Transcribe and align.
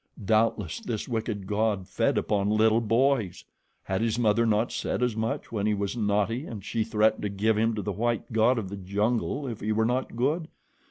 Doubtless 0.25 0.79
this 0.79 1.07
wicked 1.07 1.45
god 1.45 1.87
fed 1.87 2.17
upon 2.17 2.49
little 2.49 2.81
boys. 2.81 3.45
Had 3.83 4.01
his 4.01 4.17
mother 4.17 4.47
not 4.47 4.71
said 4.71 5.03
as 5.03 5.15
much 5.15 5.51
when 5.51 5.67
he 5.67 5.75
was 5.75 5.95
naughty 5.95 6.47
and 6.47 6.65
she 6.65 6.83
threatened 6.83 7.21
to 7.21 7.29
give 7.29 7.55
him 7.55 7.75
to 7.75 7.83
the 7.83 7.91
white 7.91 8.33
god 8.33 8.57
of 8.57 8.69
the 8.69 8.77
jungle 8.77 9.45
if 9.45 9.59
he 9.59 9.71
were 9.71 9.85
not 9.85 10.15
good? 10.15 10.47